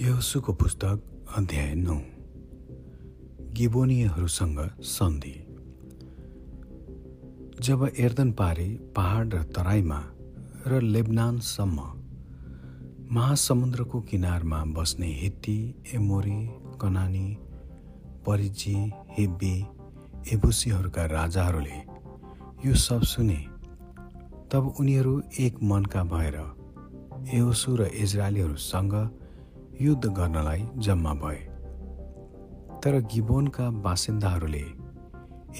यहोसुको 0.00 0.52
पुस्तक 0.52 1.02
अध्याय 1.36 1.74
नौ। 1.74 1.94
गिबोनियहरूसँग 3.52 4.58
सन्धि। 4.80 5.34
जब 7.60 7.90
एर्दन 7.98 8.32
पारी 8.32 8.68
पहाड 8.96 9.34
र 9.34 9.42
तराईमा 9.42 10.00
र 10.66 10.80
लेबनानसम्म 10.80 11.78
महासमुद्रको 13.12 14.00
किनारमा 14.00 14.64
बस्ने 14.64 15.06
हित्ती 15.06 15.74
एमोरी 15.94 16.50
कनानी 16.80 17.38
परिजी 18.26 18.76
हेब्बी 19.18 19.56
एबुसीहरूका 20.32 21.04
राजाहरूले 21.06 21.78
यो 22.68 22.74
सब 22.74 23.02
सुने। 23.02 23.46
तब 24.52 24.74
उनीहरू 24.80 25.22
एक 25.40 25.62
मनका 25.62 26.04
भएर 26.04 26.38
एहोसु 27.34 27.76
र 27.76 27.82
इजरायलीहरूसँग 27.82 29.20
युद्ध 29.80 30.06
गर्नलाई 30.06 30.66
जम्मा 30.76 31.14
भए। 31.14 31.36
तर 32.84 33.00
गिबोनका 33.12 33.70
बासिन्दाहरूले 33.70 34.64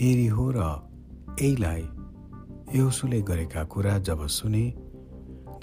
एरिहो 0.09 0.53
र 0.57 0.61
एलाई 1.43 1.83
एउसुले 2.79 3.23
गरेका 3.23 3.65
कुरा 3.65 3.99
जब 3.99 4.27
सुने 4.27 4.71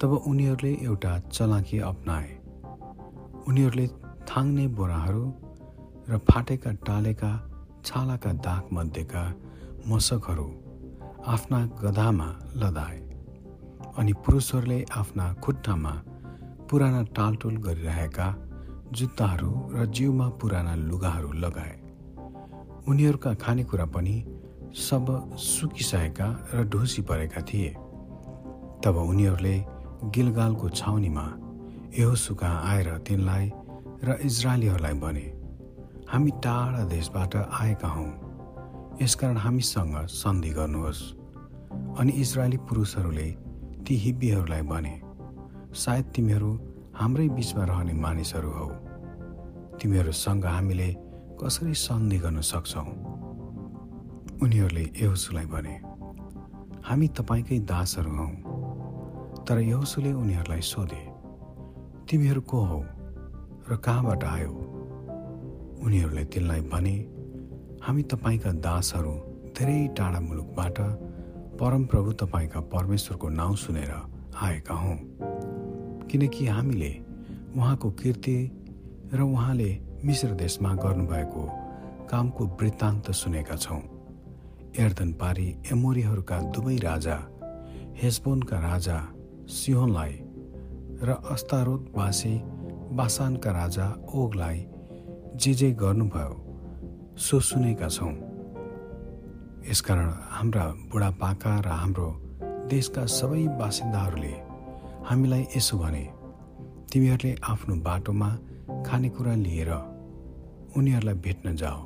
तब 0.00 0.12
उनीहरूले 0.26 0.72
एउटा 0.82 1.18
चलाकी 1.18 1.78
अप्नाए। 1.78 2.30
उनीहरूले 3.48 3.86
थाङ्ने 4.28 4.66
बोराहरू 4.68 5.24
र 6.08 6.18
फाटेका 6.18 6.72
टालेका 6.72 7.32
छालाका 7.84 8.32
दागमध्येका 8.32 9.24
मसकहरू 9.88 10.48
आफ्ना 11.26 11.66
गधामा 11.82 12.28
लदाए 12.56 12.98
अनि 13.98 14.12
पुरुषहरूले 14.12 14.84
आफ्ना 14.96 15.34
खुट्टामा 15.34 15.92
पुराना 16.72 17.02
टालटुल 17.02 17.56
गरिरहेका 17.56 18.26
जुत्ताहरू 18.92 19.50
र 19.72 19.86
जिउमा 19.86 20.28
पुराना 20.40 20.74
लुगाहरू 20.74 21.32
लगाए। 21.32 21.74
उनीहरूका 22.88 23.34
खानेकुरा 23.34 23.84
पनि 23.84 24.16
सब 24.72 25.36
सुकिसकेका 25.36 26.28
र 26.54 26.64
ढुसी 26.64 27.02
परेका 27.02 27.40
थिए। 27.40 27.68
तब 28.84 28.96
उनीहरूले 28.96 29.64
गिलगालको 30.04 30.68
छाउनीमा 30.68 31.26
एहोसुका 31.98 32.48
आएर 32.48 32.88
तिनलाई 32.98 33.52
र 34.04 34.18
इजरायलीहरूलाई 34.24 34.94
भने 34.94 35.26
हामी 36.08 36.30
टाढा 36.30 36.84
देशबाट 36.84 37.36
आएका 37.36 37.88
हौँ। 37.88 38.10
यसकारण 39.02 39.36
हामीसँग 39.36 40.06
सन्धि 40.06 40.50
गर्नुहोस्। 40.50 41.02
अनि 42.00 42.12
इजरायली 42.12 42.56
पुरुषहरूले 42.56 43.30
ती 43.84 43.94
हिब्बीहरूलाई 43.96 44.62
भने 44.62 45.01
सायद 45.74 46.04
तिमीहरू 46.04 46.50
हाम्रै 46.94 47.28
बिचमा 47.28 47.64
रहने 47.64 47.92
मानिसहरू 47.92 48.50
हौ। 48.50 48.68
तिमीहरूसँग 49.80 50.44
हामीले 50.46 50.88
कसरी 51.40 51.74
सन्धि 51.74 52.18
गर्न 52.18 52.40
सक्छौ? 52.40 52.84
उनीहरूले 54.42 54.84
यहोसुलाई 55.02 55.46
भने 55.46 55.74
हामी 56.84 57.08
तपाईँकै 57.08 57.58
दासहरू 57.58 58.10
हौ 58.10 58.28
तर 59.48 59.58
यहोसुले 59.58 60.12
उनीहरूलाई 60.12 60.60
सोधे 60.60 61.02
तिमीहरू 62.10 62.40
को 62.40 62.60
हौ 62.60 62.80
र 63.70 63.76
कहाँबाट 63.76 64.24
आयो? 64.24 64.52
उनीहरूले 65.82 66.24
तिनलाई 66.24 66.60
भने 66.60 66.96
हामी 67.82 68.02
तपाईँका 68.02 68.52
दासहरू 68.52 69.14
धेरै 69.56 69.88
टाढा 69.98 70.20
मुलुकबाट 70.20 70.78
परमप्रभु 71.60 72.12
तपाईँका 72.12 72.60
परमेश्वरको 72.60 73.28
नाउँ 73.28 73.56
सुनेर 73.56 73.92
आएका 74.42 74.74
हौँ। 74.74 74.98
किनकि 76.12 76.46
हामीले 76.46 76.92
उहाँको 77.56 77.90
कृति 77.90 78.38
र 79.14 79.20
उहाँले 79.20 79.70
मिश्र 80.04 80.28
देशमा 80.34 80.74
गर्नुभएको 80.74 81.44
कामको 82.10 82.44
वृत्तान्त 82.60 83.10
सुनेका 83.10 83.56
छौँ। 83.56 83.80
एर्दन 84.78 85.12
पारी 85.12 85.48
एमोरीहरूका 85.72 86.40
दुवै 86.52 86.76
राजा 86.76 87.16
हेसबोनका 88.02 88.58
राजा 88.60 88.98
सिहोनलाई 89.48 90.12
र 91.02 91.16
अस्तारोतवासी 91.32 92.34
बासानका 92.96 93.50
राजा 93.52 93.88
ओगलाई 94.14 94.64
जे 95.36 95.54
जे 95.54 95.70
गर्नुभयो 95.72 97.16
सो 97.18 97.40
सुनेका 97.40 97.88
छौँ। 97.88 98.14
यसकारण 99.70 100.12
हाम्रा 100.30 100.66
बुढापाका 100.92 101.58
र 101.60 101.68
हाम्रो 101.80 102.08
देशका 102.70 103.06
सबै 103.18 103.46
बासिन्दाहरूले 103.58 104.51
हामीलाई 105.08 105.46
यसो 105.56 105.78
भने 105.78 106.04
तिमीहरूले 106.92 107.30
आफ्नो 107.44 107.74
बाटोमा 107.86 108.28
खानेकुरा 108.86 109.34
लिएर 109.34 109.70
उनीहरूलाई 110.76 111.14
भेट्न 111.24 111.56
जाओ 111.56 111.80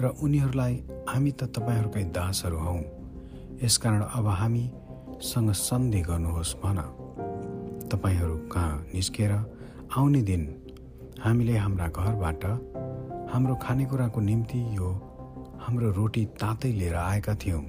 र 0.00 0.04
उनीहरूलाई 0.22 0.74
हामी 1.08 1.30
त 1.32 1.42
तपाईँहरूकै 1.54 2.04
दासहरू 2.16 2.58
हौ। 2.58 2.76
यसकारण 3.62 4.02
अब 4.02 4.26
हामीसँग 4.40 5.50
सन्धि 5.52 6.00
गर्नुहोस् 6.00 6.54
भन। 6.62 6.78
तपाईँहरू 7.92 8.36
कहाँ 8.52 8.74
निस्केर 8.94 9.32
आउने 9.96 10.22
दिन 10.22 10.42
हामीले 11.24 11.56
हाम्रा 11.56 11.86
घरबाट 11.88 12.44
हाम्रो 13.32 13.54
खानेकुराको 13.62 14.20
निम्ति 14.20 14.60
यो 14.76 14.90
हाम्रो 15.62 15.90
रोटी 15.90 16.24
तातै 16.40 16.72
लिएर 16.72 16.94
आएका 16.94 17.34
थियौँ। 17.34 17.62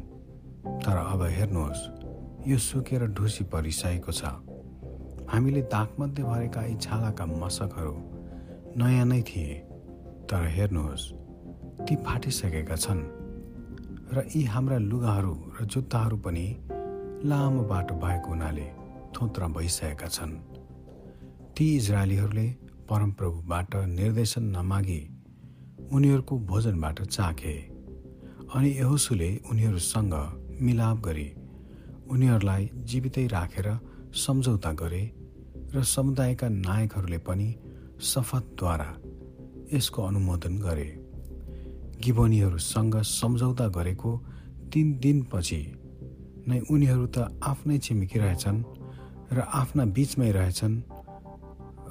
तर 0.83 0.97
अब 0.97 1.21
हेर्नुहोस् 1.37 2.49
यो 2.49 2.57
सुकेर 2.57 3.07
ढुसी 3.13 3.43
परिसकेको 3.53 4.11
छ। 4.11 4.23
हामीले 5.29 5.61
दागमध्ये 5.73 6.23
भरेका 6.23 6.61
यी 6.65 6.75
छालाका 6.81 7.25
मसकहरू 7.25 7.95
नयाँ 8.77 9.05
नै 9.05 9.21
थिए 9.21 9.53
तर 10.29 10.43
हेर्नुहोस् 10.55 11.05
ती 11.85 11.95
फाटिसकेका 12.05 12.75
छन्। 12.75 13.01
र 14.15 14.23
यी 14.35 14.43
हाम्रा 14.53 14.77
लुगाहरू 14.91 15.33
र 15.57 15.65
जुत्ताहरू 15.65 16.17
पनि 16.25 16.45
लामो 17.29 17.63
बाटो 17.71 17.95
भएको 18.03 18.29
हुनाले 18.29 18.67
थोत्रा 19.15 19.47
भइसकेका 19.55 20.07
छन्। 20.07 20.33
ती 21.55 21.65
इजरायलीहरूले 21.75 22.47
परमप्रभुबाट 22.89 23.75
निर्देशन 23.99 24.43
नमागी 24.55 25.01
उनीहरूको 25.91 26.35
भोजनबाट 26.49 27.01
चाखे 27.01 27.55
अनि 28.55 28.69
यहोसुले 28.79 29.29
उनीहरूसँग 29.51 30.13
मिलाप 30.61 30.97
गरी 31.05 31.29
उनीहरूलाई 32.13 32.69
जीवितै 32.89 33.25
राखेर 33.27 33.67
सम्झौता 34.15 34.71
गरे 34.71 35.03
र 35.75 35.83
समुदायका 35.83 36.49
नायकहरूले 36.49 37.17
पनि 37.17 37.55
शपथद्वारा 38.01 38.89
यसको 39.73 40.03
अनुमोदन 40.03 40.55
गरे। 40.59 40.89
गिबनीहरूसँग 42.03 42.95
सम्झौता 43.01 43.67
गरेको 43.67 44.11
तिन 44.73 44.87
दिनपछि 44.99 45.61
नै 46.47 46.59
उनीहरू 46.71 47.05
त 47.05 47.17
आफ्नै 47.43 47.77
छिमेकी 47.77 48.19
रहेछन् 48.19 48.63
र 49.33 49.39
आफ्ना 49.39 49.85
बिचमै 49.85 50.31
रहेछन्। 50.31 50.75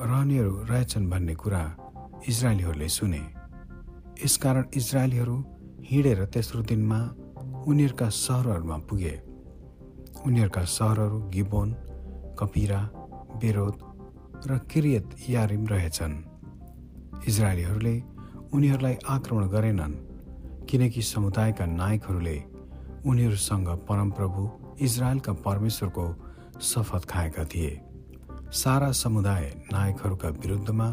रहनेहरू 0.01 0.55
रहेछन् 0.65 1.11
भन्ने 1.11 1.35
कुरा 1.35 1.62
इजरायलीहरूले 2.29 2.89
सुने। 2.89 3.23
यसकारण 4.25 4.65
इजरायलीहरू 4.77 5.37
हिँडेर 5.85 6.25
तेस्रो 6.25 6.62
दिनमा 6.62 7.01
उनीहरूका 7.67 8.09
सहरहरूमा 8.09 8.79
पुगे। 8.79 9.15
उनीहरूका 10.27 10.62
सहरहरू 10.65 11.19
गिबोन 11.29 11.69
कपिरा 12.39 12.81
बेरोद 13.41 13.77
र 14.47 14.59
किरियत 14.71 15.11
यारिम 15.31 15.67
रहेछन्। 15.67 16.15
इजरायलीहरूले 17.28 17.95
उनीहरूलाई 18.55 18.97
आक्रमण 19.09 19.49
गरेनन् 19.49 19.95
किनकि 20.67 21.03
समुदायका 21.03 21.67
नायकहरूले 21.67 22.37
उनीहरूसँग 23.06 23.69
परमप्रभु 23.88 24.50
इजरायलका 24.81 25.32
परमेश्वरको 25.32 26.06
शपथ 26.61 27.05
खाएका 27.05 27.44
थिए। 27.44 27.81
सारा 28.53 28.91
समुदाय 28.93 29.44
नायकहरूका 29.73 30.29
विरुद्धमा 30.29 30.88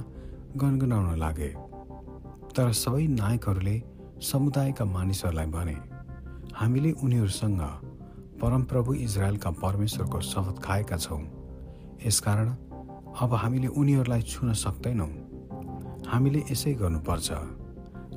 गनगनाउन 0.58 1.20
लागे। 1.20 1.52
तर 2.56 2.72
सबै 2.74 3.08
नायकहरूले 3.08 3.76
समुदायका 4.22 4.86
मानिसहरूलाई 4.86 5.46
भने 5.46 5.78
हामीले 6.56 6.92
उनीहरूसँग 6.92 7.62
परमप्रभु 8.42 8.94
इजरायलका 8.94 9.52
परमेश्वरको 9.52 10.22
शपथ 10.22 10.62
खाएका 10.64 10.98
छौँ। 10.98 11.22
यसकारण 12.06 12.50
अब 13.20 13.34
हामीले 13.34 13.68
उनीहरूलाई 13.68 14.22
छुन 14.22 14.54
सक्दैनौँ। 14.54 15.10
हामीले 16.08 16.44
यसै 16.52 16.74
गर्नुपर्छ। 16.74 17.32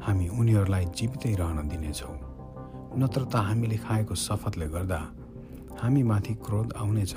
हामी 0.03 0.29
उनीहरूलाई 0.29 0.85
जीवितै 0.85 1.35
रहन 1.35 1.69
दिनेछौँ। 1.69 2.17
नत्र 2.99 3.25
त 3.25 3.37
हामीले 3.37 3.77
खाएको 3.77 4.15
शपथले 4.15 4.69
गर्दा 4.69 5.01
हामीमाथि 5.83 6.35
क्रोध 6.35 6.73
आउनेछ। 6.73 7.15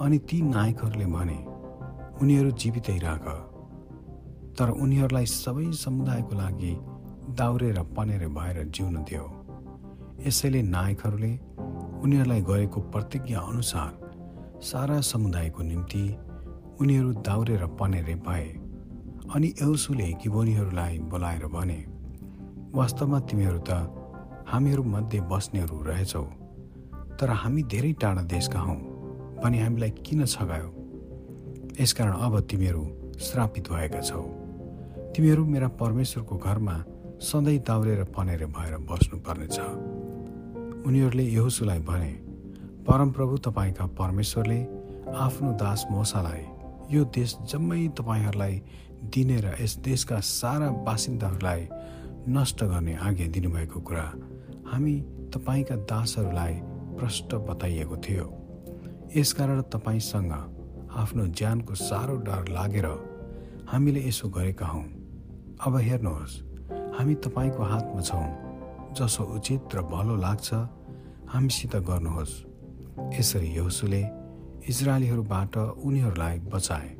अनि 0.00 0.18
ती 0.18 0.42
नायकहरूले 0.42 1.06
भने 1.06 1.38
उनीहरू 2.22 2.50
जीवितै 2.50 2.98
राख। 2.98 3.26
तर 4.58 4.70
उनीहरूलाई 4.70 5.26
सबै 5.26 5.72
समुदायको 5.72 6.34
लागि 6.36 6.74
दाउरे 7.36 7.70
र 7.72 7.82
पनेरे 7.82 8.28
भएर 8.28 8.64
जिउन 8.64 8.96
दियो। 9.04 9.24
यसैले 10.26 10.62
नायकहरूले 10.62 11.45
उनीहरूलाई 12.06 12.40
गरेको 12.40 12.80
प्रतिज्ञा 12.80 13.40
अनुसार 13.40 14.60
सारा 14.62 15.00
समुदायको 15.00 15.62
निम्ति 15.62 16.04
उनीहरू 16.80 17.12
दाउरे 17.26 17.56
र 17.56 17.66
पनेरे 17.66 18.14
भए 18.14 18.46
अनि 19.34 19.48
एउसुले 19.62 20.06
किबोनीहरूलाई 20.22 20.98
बोलाएर 20.98 21.46
भने 21.46 21.78
वास्तवमा 22.74 23.20
तिमीहरू 23.20 23.58
त 23.58 23.70
हामीहरूमध्ये 24.48 25.20
बस्नेहरू 25.20 25.82
रहेछौ 25.82 26.22
तर 27.18 27.30
हामी 27.42 27.62
धेरै 27.62 27.92
टाढा 27.92 28.22
देशका 28.22 28.60
हौ 28.60 28.74
भने 29.42 29.62
हामीलाई 29.62 29.90
किन 29.90 30.24
छगायो? 30.26 30.68
यसकारण 31.80 32.12
अब 32.12 32.40
तिमीहरू 32.40 32.84
श्रापित 33.20 33.72
भएका 33.72 34.00
छौ। 34.00 34.22
तिमीहरू 35.16 35.44
मेरा 35.44 35.68
परमेश्वरको 35.82 36.36
घरमा 36.36 36.76
सधैँ 37.20 37.58
दाउरेर 37.58 38.04
पनेर 38.04 38.46
भएर 38.46 38.76
बस्नुपर्नेछ। 38.90 39.58
उनीहरूले 40.86 41.22
यहोसुलाई 41.22 41.78
भने 41.78 42.12
परमप्रभु 42.86 43.36
तपाईँका 43.36 43.86
परमेश्वरले 43.86 44.60
आफ्नो 45.18 45.52
दास 45.52 45.86
मोसालाई 45.90 46.44
यो 46.90 47.04
देश 47.04 47.36
जम्मै 47.50 47.88
तपाईँहरूलाई 47.98 48.62
दिने 49.04 49.36
र 49.36 49.54
यस 49.60 49.76
देशका 49.82 50.20
सारा 50.20 50.70
बासिन्दाहरूलाई 50.86 51.68
नष्ट 52.28 52.64
गर्ने 52.64 52.94
आज्ञा 52.94 53.26
दिनुभएको 53.26 53.80
कुरा 53.80 54.06
हामी 54.72 54.94
तपाईँका 55.34 55.76
दासहरूलाई 55.76 56.54
प्रष्ट 56.98 57.34
बताइएको 57.34 57.96
थियो। 57.96 58.26
यसकारण 59.16 59.62
तपाईँसँग 59.62 60.32
आफ्नो 60.96 61.26
ज्यानको 61.26 61.74
साह्रो 61.74 62.16
डर 62.16 62.48
लागेर 62.48 62.86
हामीले 63.66 64.08
यसो 64.08 64.28
गरेका 64.28 64.66
हौँ। 64.66 64.86
अब 65.66 65.76
हेर्नुहोस् 65.76 66.42
हामी 66.98 67.14
तपाईँको 67.14 67.62
हातमा 67.62 68.00
छौँ। 68.00 68.45
जसो 68.96 69.24
उचित 69.24 69.74
र 69.74 69.82
भलो 69.82 70.16
लाग्छ 70.16 70.48
हामीसित 71.28 71.76
गर्नुहोस्। 71.76 72.34
यसरी 73.18 73.48
यहोसुले 73.54 74.02
इजरायलीहरूबाट 74.68 75.56
उनीहरूलाई 75.56 76.38
बचाए 76.38 76.90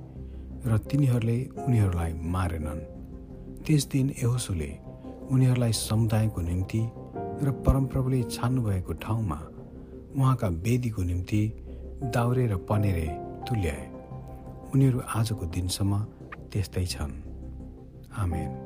र 0.66 0.78
तिनीहरूले 0.78 1.38
उनीहरूलाई 1.66 2.12
मारेनन्। 2.12 2.80
त्यस 3.64 3.84
दिन 3.86 4.06
यहोसुले 4.22 4.70
उनीहरूलाई 5.30 5.72
समुदायको 5.72 6.40
निम्ति 6.40 6.82
र 7.42 7.50
परमप्रभुले 7.66 8.22
छान्नुभएको 8.22 8.92
ठाउँमा 8.92 9.38
उहाँका 10.16 10.48
वेदीको 10.48 11.02
निम्ति 11.02 11.42
दाउरे 12.14 12.46
र 12.46 12.56
पनेरे 12.56 13.08
तुल्याए। 13.48 13.84
उनीहरू 14.74 15.00
आजको 15.14 15.44
दिनसम्म 15.46 15.92
त्यस्तै 16.52 16.86
छन्। 16.86 17.12
आमेन। 18.18 18.65